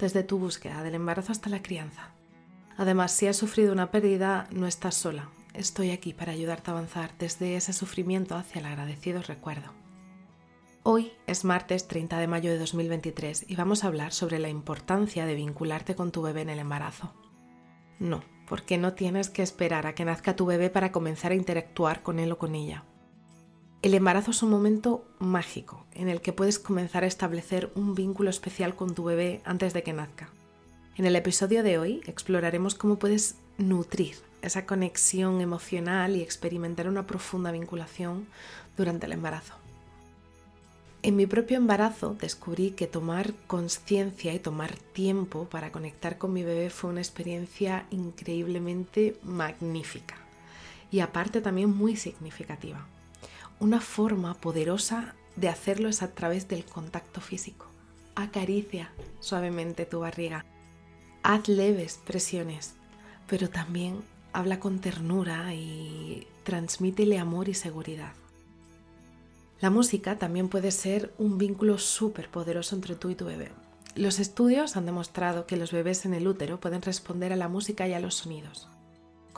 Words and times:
desde 0.00 0.22
tu 0.22 0.38
búsqueda 0.38 0.82
del 0.82 0.94
embarazo 0.94 1.32
hasta 1.32 1.50
la 1.50 1.62
crianza. 1.62 2.10
Además, 2.76 3.12
si 3.12 3.26
has 3.26 3.36
sufrido 3.36 3.72
una 3.72 3.90
pérdida, 3.90 4.48
no 4.50 4.66
estás 4.66 4.94
sola. 4.94 5.28
Estoy 5.54 5.90
aquí 5.90 6.14
para 6.14 6.32
ayudarte 6.32 6.70
a 6.70 6.74
avanzar 6.74 7.12
desde 7.18 7.56
ese 7.56 7.72
sufrimiento 7.72 8.36
hacia 8.36 8.60
el 8.60 8.66
agradecido 8.66 9.22
recuerdo. 9.22 9.72
Hoy 10.82 11.12
es 11.26 11.44
martes 11.44 11.88
30 11.88 12.18
de 12.18 12.26
mayo 12.26 12.50
de 12.50 12.58
2023 12.58 13.44
y 13.48 13.56
vamos 13.56 13.84
a 13.84 13.88
hablar 13.88 14.12
sobre 14.12 14.38
la 14.38 14.48
importancia 14.48 15.26
de 15.26 15.34
vincularte 15.34 15.94
con 15.94 16.10
tu 16.10 16.22
bebé 16.22 16.40
en 16.40 16.50
el 16.50 16.58
embarazo. 16.58 17.12
No, 17.98 18.24
porque 18.48 18.78
no 18.78 18.94
tienes 18.94 19.28
que 19.28 19.42
esperar 19.42 19.86
a 19.86 19.94
que 19.94 20.06
nazca 20.06 20.36
tu 20.36 20.46
bebé 20.46 20.70
para 20.70 20.90
comenzar 20.90 21.32
a 21.32 21.34
interactuar 21.34 22.02
con 22.02 22.18
él 22.18 22.32
o 22.32 22.38
con 22.38 22.54
ella. 22.54 22.84
El 23.82 23.94
embarazo 23.94 24.32
es 24.32 24.42
un 24.42 24.50
momento 24.50 25.06
mágico 25.20 25.86
en 25.94 26.10
el 26.10 26.20
que 26.20 26.34
puedes 26.34 26.58
comenzar 26.58 27.02
a 27.02 27.06
establecer 27.06 27.72
un 27.74 27.94
vínculo 27.94 28.28
especial 28.28 28.76
con 28.76 28.94
tu 28.94 29.04
bebé 29.04 29.40
antes 29.46 29.72
de 29.72 29.82
que 29.82 29.94
nazca. 29.94 30.28
En 30.98 31.06
el 31.06 31.16
episodio 31.16 31.62
de 31.62 31.78
hoy 31.78 32.02
exploraremos 32.06 32.74
cómo 32.74 32.98
puedes 32.98 33.36
nutrir 33.56 34.16
esa 34.42 34.66
conexión 34.66 35.40
emocional 35.40 36.14
y 36.14 36.20
experimentar 36.20 36.90
una 36.90 37.06
profunda 37.06 37.52
vinculación 37.52 38.26
durante 38.76 39.06
el 39.06 39.12
embarazo. 39.12 39.54
En 41.02 41.16
mi 41.16 41.24
propio 41.24 41.56
embarazo 41.56 42.14
descubrí 42.20 42.72
que 42.72 42.86
tomar 42.86 43.32
conciencia 43.46 44.34
y 44.34 44.40
tomar 44.40 44.74
tiempo 44.92 45.46
para 45.46 45.72
conectar 45.72 46.18
con 46.18 46.34
mi 46.34 46.42
bebé 46.42 46.68
fue 46.68 46.90
una 46.90 47.00
experiencia 47.00 47.86
increíblemente 47.90 49.16
magnífica 49.22 50.16
y 50.90 51.00
aparte 51.00 51.40
también 51.40 51.74
muy 51.74 51.96
significativa 51.96 52.86
una 53.60 53.80
forma 53.80 54.34
poderosa 54.34 55.14
de 55.36 55.48
hacerlo 55.48 55.88
es 55.88 56.02
a 56.02 56.12
través 56.12 56.48
del 56.48 56.64
contacto 56.64 57.20
físico. 57.20 57.66
Acaricia 58.14 58.90
suavemente 59.20 59.84
tu 59.84 60.00
barriga. 60.00 60.44
Haz 61.22 61.46
leves 61.48 62.00
presiones, 62.04 62.74
pero 63.28 63.50
también 63.50 64.00
habla 64.32 64.58
con 64.58 64.80
ternura 64.80 65.54
y 65.54 66.26
transmítele 66.42 67.18
amor 67.18 67.48
y 67.48 67.54
seguridad. 67.54 68.12
La 69.60 69.68
música 69.68 70.18
también 70.18 70.48
puede 70.48 70.70
ser 70.70 71.12
un 71.18 71.36
vínculo 71.36 71.76
súper 71.76 72.30
poderoso 72.30 72.74
entre 72.74 72.94
tú 72.94 73.10
y 73.10 73.14
tu 73.14 73.26
bebé. 73.26 73.52
Los 73.94 74.18
estudios 74.18 74.76
han 74.76 74.86
demostrado 74.86 75.46
que 75.46 75.58
los 75.58 75.70
bebés 75.70 76.06
en 76.06 76.14
el 76.14 76.26
útero 76.26 76.60
pueden 76.60 76.80
responder 76.80 77.32
a 77.34 77.36
la 77.36 77.48
música 77.48 77.86
y 77.86 77.92
a 77.92 78.00
los 78.00 78.14
sonidos. 78.14 78.68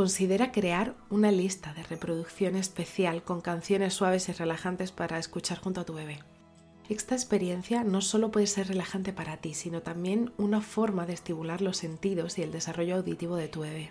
Considera 0.00 0.50
crear 0.50 0.94
una 1.10 1.30
lista 1.30 1.74
de 1.74 1.82
reproducción 1.82 2.56
especial 2.56 3.22
con 3.22 3.42
canciones 3.42 3.92
suaves 3.92 4.30
y 4.30 4.32
relajantes 4.32 4.92
para 4.92 5.18
escuchar 5.18 5.58
junto 5.58 5.82
a 5.82 5.84
tu 5.84 5.92
bebé. 5.92 6.20
Esta 6.88 7.14
experiencia 7.14 7.84
no 7.84 8.00
solo 8.00 8.30
puede 8.30 8.46
ser 8.46 8.68
relajante 8.68 9.12
para 9.12 9.36
ti, 9.36 9.52
sino 9.52 9.82
también 9.82 10.32
una 10.38 10.62
forma 10.62 11.04
de 11.04 11.12
estimular 11.12 11.60
los 11.60 11.76
sentidos 11.76 12.38
y 12.38 12.42
el 12.42 12.50
desarrollo 12.50 12.96
auditivo 12.96 13.36
de 13.36 13.48
tu 13.48 13.60
bebé. 13.60 13.90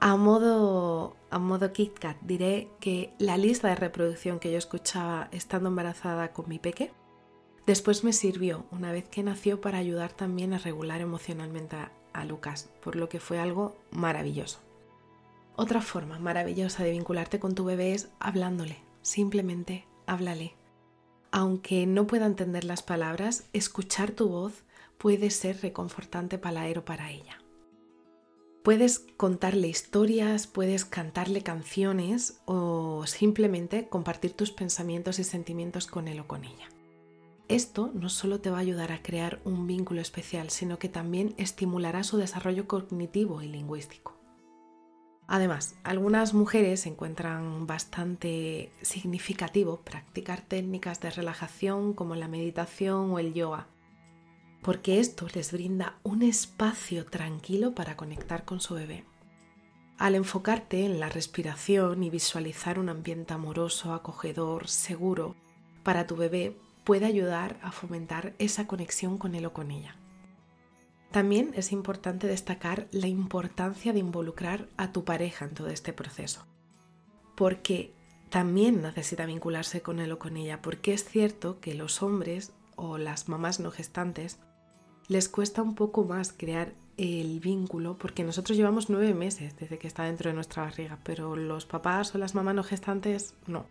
A 0.00 0.16
modo, 0.16 1.18
a 1.28 1.38
modo 1.38 1.70
KitKat 1.70 2.22
diré 2.22 2.70
que 2.80 3.12
la 3.18 3.36
lista 3.36 3.68
de 3.68 3.76
reproducción 3.76 4.38
que 4.38 4.50
yo 4.50 4.56
escuchaba 4.56 5.28
estando 5.32 5.68
embarazada 5.68 6.32
con 6.32 6.48
mi 6.48 6.58
peque, 6.58 6.92
después 7.66 8.04
me 8.04 8.14
sirvió 8.14 8.64
una 8.70 8.90
vez 8.90 9.06
que 9.06 9.22
nació 9.22 9.60
para 9.60 9.76
ayudar 9.76 10.14
también 10.14 10.54
a 10.54 10.58
regular 10.58 11.02
emocionalmente 11.02 11.76
a 12.14 12.24
Lucas, 12.24 12.70
por 12.82 12.96
lo 12.96 13.10
que 13.10 13.20
fue 13.20 13.38
algo 13.38 13.76
maravilloso. 13.90 14.66
Otra 15.60 15.82
forma 15.82 16.20
maravillosa 16.20 16.84
de 16.84 16.92
vincularte 16.92 17.40
con 17.40 17.56
tu 17.56 17.64
bebé 17.64 17.92
es 17.92 18.10
hablándole, 18.20 18.78
simplemente 19.02 19.88
háblale. 20.06 20.54
Aunque 21.32 21.84
no 21.84 22.06
pueda 22.06 22.26
entender 22.26 22.62
las 22.62 22.84
palabras, 22.84 23.48
escuchar 23.52 24.12
tu 24.12 24.28
voz 24.28 24.62
puede 24.98 25.30
ser 25.30 25.60
reconfortante 25.60 26.38
para 26.38 26.68
él 26.68 26.78
o 26.78 26.84
para 26.84 27.10
ella. 27.10 27.42
Puedes 28.62 29.00
contarle 29.16 29.66
historias, 29.66 30.46
puedes 30.46 30.84
cantarle 30.84 31.42
canciones 31.42 32.38
o 32.44 33.04
simplemente 33.08 33.88
compartir 33.88 34.34
tus 34.34 34.52
pensamientos 34.52 35.18
y 35.18 35.24
sentimientos 35.24 35.88
con 35.88 36.06
él 36.06 36.20
o 36.20 36.28
con 36.28 36.44
ella. 36.44 36.68
Esto 37.48 37.90
no 37.94 38.10
solo 38.10 38.40
te 38.40 38.50
va 38.50 38.58
a 38.58 38.60
ayudar 38.60 38.92
a 38.92 39.02
crear 39.02 39.40
un 39.44 39.66
vínculo 39.66 40.00
especial, 40.02 40.50
sino 40.50 40.78
que 40.78 40.88
también 40.88 41.34
estimulará 41.36 42.04
su 42.04 42.16
desarrollo 42.16 42.68
cognitivo 42.68 43.42
y 43.42 43.48
lingüístico. 43.48 44.17
Además, 45.30 45.76
algunas 45.84 46.32
mujeres 46.32 46.86
encuentran 46.86 47.66
bastante 47.66 48.72
significativo 48.80 49.76
practicar 49.84 50.40
técnicas 50.40 51.00
de 51.00 51.10
relajación 51.10 51.92
como 51.92 52.14
la 52.14 52.28
meditación 52.28 53.10
o 53.10 53.18
el 53.18 53.34
yoga, 53.34 53.66
porque 54.62 55.00
esto 55.00 55.26
les 55.34 55.52
brinda 55.52 55.98
un 56.02 56.22
espacio 56.22 57.04
tranquilo 57.04 57.74
para 57.74 57.94
conectar 57.94 58.46
con 58.46 58.62
su 58.62 58.74
bebé. 58.74 59.04
Al 59.98 60.14
enfocarte 60.14 60.86
en 60.86 60.98
la 60.98 61.10
respiración 61.10 62.02
y 62.02 62.08
visualizar 62.08 62.78
un 62.78 62.88
ambiente 62.88 63.34
amoroso, 63.34 63.92
acogedor, 63.92 64.66
seguro 64.66 65.36
para 65.82 66.06
tu 66.06 66.16
bebé, 66.16 66.56
puede 66.84 67.04
ayudar 67.04 67.58
a 67.62 67.70
fomentar 67.70 68.32
esa 68.38 68.66
conexión 68.66 69.18
con 69.18 69.34
él 69.34 69.44
o 69.44 69.52
con 69.52 69.72
ella. 69.72 69.94
También 71.10 71.52
es 71.54 71.72
importante 71.72 72.26
destacar 72.26 72.86
la 72.90 73.06
importancia 73.06 73.92
de 73.92 73.98
involucrar 73.98 74.68
a 74.76 74.92
tu 74.92 75.04
pareja 75.04 75.46
en 75.46 75.54
todo 75.54 75.68
este 75.68 75.92
proceso, 75.92 76.44
porque 77.34 77.92
también 78.28 78.82
necesita 78.82 79.24
vincularse 79.24 79.80
con 79.80 80.00
él 80.00 80.12
o 80.12 80.18
con 80.18 80.36
ella, 80.36 80.60
porque 80.60 80.92
es 80.92 81.04
cierto 81.04 81.60
que 81.60 81.74
los 81.74 82.02
hombres 82.02 82.52
o 82.76 82.98
las 82.98 83.28
mamás 83.28 83.58
no 83.58 83.70
gestantes 83.70 84.38
les 85.08 85.30
cuesta 85.30 85.62
un 85.62 85.74
poco 85.74 86.04
más 86.04 86.34
crear 86.34 86.74
el 86.98 87.40
vínculo, 87.40 87.96
porque 87.96 88.24
nosotros 88.24 88.58
llevamos 88.58 88.90
nueve 88.90 89.14
meses 89.14 89.56
desde 89.56 89.78
que 89.78 89.86
está 89.86 90.04
dentro 90.04 90.28
de 90.28 90.34
nuestra 90.34 90.64
barriga, 90.64 90.98
pero 91.04 91.36
los 91.36 91.64
papás 91.64 92.14
o 92.14 92.18
las 92.18 92.34
mamás 92.34 92.54
no 92.54 92.64
gestantes 92.64 93.34
no. 93.46 93.66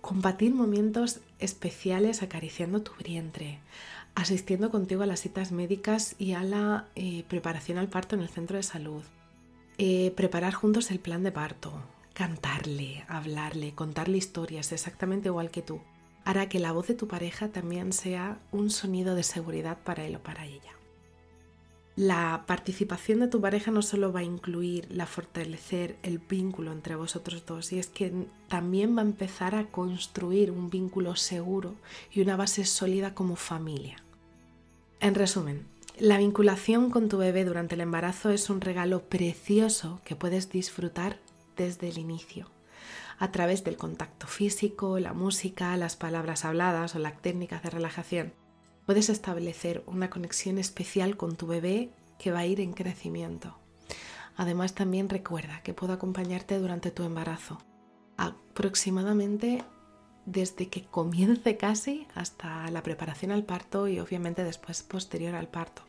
Compartir 0.00 0.52
momentos 0.54 1.20
especiales 1.38 2.22
acariciando 2.22 2.82
tu 2.82 2.92
vientre, 3.04 3.60
asistiendo 4.14 4.70
contigo 4.70 5.02
a 5.02 5.06
las 5.06 5.20
citas 5.20 5.52
médicas 5.52 6.14
y 6.18 6.32
a 6.32 6.42
la 6.42 6.86
eh, 6.94 7.24
preparación 7.28 7.78
al 7.78 7.88
parto 7.88 8.14
en 8.14 8.22
el 8.22 8.28
centro 8.28 8.56
de 8.56 8.62
salud. 8.62 9.02
Eh, 9.78 10.12
preparar 10.16 10.54
juntos 10.54 10.90
el 10.90 11.00
plan 11.00 11.22
de 11.22 11.32
parto, 11.32 11.72
cantarle, 12.12 13.04
hablarle, 13.08 13.74
contarle 13.74 14.18
historias 14.18 14.70
exactamente 14.72 15.28
igual 15.28 15.50
que 15.50 15.62
tú, 15.62 15.80
hará 16.24 16.48
que 16.48 16.60
la 16.60 16.72
voz 16.72 16.86
de 16.86 16.94
tu 16.94 17.08
pareja 17.08 17.48
también 17.48 17.92
sea 17.92 18.38
un 18.52 18.70
sonido 18.70 19.14
de 19.14 19.24
seguridad 19.24 19.78
para 19.82 20.04
él 20.04 20.16
o 20.16 20.20
para 20.20 20.46
ella. 20.46 20.72
La 21.96 22.42
participación 22.48 23.20
de 23.20 23.28
tu 23.28 23.40
pareja 23.40 23.70
no 23.70 23.80
solo 23.80 24.12
va 24.12 24.20
a 24.20 24.24
incluir 24.24 24.88
la 24.90 25.06
fortalecer 25.06 25.96
el 26.02 26.18
vínculo 26.18 26.72
entre 26.72 26.96
vosotros 26.96 27.46
dos, 27.46 27.72
y 27.72 27.78
es 27.78 27.86
que 27.86 28.26
también 28.48 28.96
va 28.96 29.02
a 29.02 29.04
empezar 29.04 29.54
a 29.54 29.66
construir 29.66 30.50
un 30.50 30.70
vínculo 30.70 31.14
seguro 31.14 31.76
y 32.10 32.20
una 32.20 32.34
base 32.34 32.64
sólida 32.64 33.14
como 33.14 33.36
familia. 33.36 33.96
En 34.98 35.14
resumen, 35.14 35.66
la 35.96 36.18
vinculación 36.18 36.90
con 36.90 37.08
tu 37.08 37.18
bebé 37.18 37.44
durante 37.44 37.76
el 37.76 37.80
embarazo 37.80 38.30
es 38.30 38.50
un 38.50 38.60
regalo 38.60 39.02
precioso 39.04 40.00
que 40.04 40.16
puedes 40.16 40.50
disfrutar 40.50 41.20
desde 41.56 41.88
el 41.90 41.98
inicio, 41.98 42.50
a 43.20 43.30
través 43.30 43.62
del 43.62 43.76
contacto 43.76 44.26
físico, 44.26 44.98
la 44.98 45.12
música, 45.12 45.76
las 45.76 45.94
palabras 45.94 46.44
habladas 46.44 46.96
o 46.96 46.98
las 46.98 47.22
técnicas 47.22 47.62
de 47.62 47.70
relajación. 47.70 48.32
Puedes 48.86 49.08
establecer 49.08 49.82
una 49.86 50.10
conexión 50.10 50.58
especial 50.58 51.16
con 51.16 51.36
tu 51.36 51.46
bebé 51.46 51.90
que 52.18 52.32
va 52.32 52.40
a 52.40 52.46
ir 52.46 52.60
en 52.60 52.74
crecimiento. 52.74 53.56
Además 54.36 54.74
también 54.74 55.08
recuerda 55.08 55.62
que 55.62 55.74
puedo 55.74 55.92
acompañarte 55.92 56.58
durante 56.58 56.90
tu 56.90 57.02
embarazo, 57.04 57.58
aproximadamente 58.16 59.64
desde 60.26 60.68
que 60.68 60.84
comience 60.84 61.56
casi 61.56 62.06
hasta 62.14 62.70
la 62.70 62.82
preparación 62.82 63.30
al 63.30 63.44
parto 63.44 63.88
y 63.88 64.00
obviamente 64.00 64.44
después 64.44 64.82
posterior 64.82 65.34
al 65.34 65.48
parto, 65.48 65.82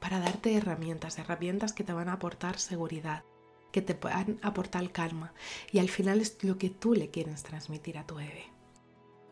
para 0.00 0.20
darte 0.20 0.54
herramientas, 0.54 1.18
herramientas 1.18 1.72
que 1.72 1.84
te 1.84 1.92
van 1.92 2.08
a 2.08 2.14
aportar 2.14 2.58
seguridad, 2.58 3.24
que 3.72 3.82
te 3.82 3.94
puedan 3.94 4.38
aportar 4.42 4.90
calma 4.92 5.32
y 5.72 5.78
al 5.78 5.88
final 5.88 6.20
es 6.20 6.42
lo 6.42 6.58
que 6.58 6.70
tú 6.70 6.94
le 6.94 7.10
quieres 7.10 7.42
transmitir 7.42 7.98
a 7.98 8.06
tu 8.06 8.16
bebé. 8.16 8.57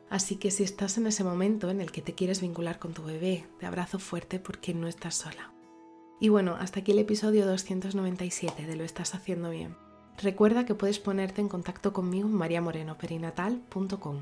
Así 0.08 0.36
que 0.36 0.50
si 0.50 0.62
estás 0.62 0.98
en 0.98 1.06
ese 1.06 1.24
momento 1.24 1.70
en 1.70 1.80
el 1.80 1.90
que 1.90 2.02
te 2.02 2.14
quieres 2.14 2.40
vincular 2.40 2.78
con 2.78 2.94
tu 2.94 3.02
bebé, 3.02 3.46
te 3.58 3.66
abrazo 3.66 3.98
fuerte 3.98 4.38
porque 4.38 4.72
no 4.72 4.86
estás 4.86 5.16
sola. 5.16 5.52
Y 6.20 6.28
bueno, 6.28 6.56
hasta 6.58 6.80
aquí 6.80 6.92
el 6.92 6.98
episodio 6.98 7.46
297 7.46 8.66
de 8.66 8.76
Lo 8.76 8.84
estás 8.84 9.14
haciendo 9.14 9.50
bien. 9.50 9.76
Recuerda 10.22 10.64
que 10.64 10.74
puedes 10.74 10.98
ponerte 10.98 11.40
en 11.40 11.48
contacto 11.48 11.92
conmigo 11.92 12.28
en 12.28 12.34
mariamorenoperinatal.com. 12.34 14.20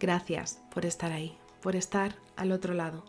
Gracias 0.00 0.62
por 0.72 0.86
estar 0.86 1.12
ahí, 1.12 1.36
por 1.60 1.76
estar 1.76 2.16
al 2.36 2.52
otro 2.52 2.72
lado. 2.72 3.04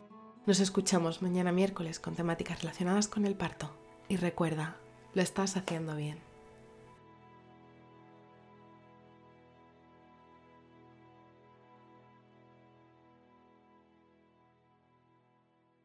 Nos 0.45 0.59
escuchamos 0.59 1.21
mañana 1.21 1.51
miércoles 1.51 1.99
con 1.99 2.15
temáticas 2.15 2.61
relacionadas 2.61 3.07
con 3.07 3.25
el 3.25 3.35
parto. 3.35 3.71
Y 4.09 4.17
recuerda, 4.17 4.77
lo 5.13 5.21
estás 5.21 5.55
haciendo 5.55 5.95
bien. 5.95 6.26